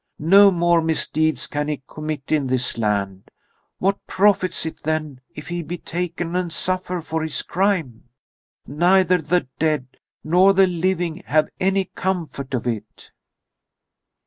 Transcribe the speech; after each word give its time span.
No 0.17 0.49
more 0.49 0.81
misdeeds 0.81 1.45
can 1.45 1.67
he 1.67 1.83
commit 1.87 2.31
in 2.31 2.47
this 2.47 2.75
land. 2.75 3.29
What 3.77 4.07
profits 4.07 4.65
it 4.65 4.81
then 4.81 5.21
if 5.35 5.47
he 5.49 5.61
be 5.61 5.77
taken 5.77 6.35
and 6.35 6.51
suffer 6.51 7.01
for 7.01 7.21
his 7.21 7.43
crime? 7.43 8.05
Neither 8.65 9.19
the 9.21 9.47
dead 9.59 9.97
nor 10.23 10.53
the 10.55 10.65
living 10.65 11.21
have 11.27 11.49
any 11.59 11.85
comfort 11.85 12.55
of 12.55 12.65
it." 12.65 13.11